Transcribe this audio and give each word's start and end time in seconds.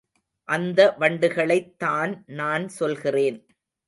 அந்த 0.49 0.95
வண்டுகளைத் 0.99 1.79
தான் 1.79 2.23
நான் 2.31 2.67
சொல்கிறேன். 2.69 3.39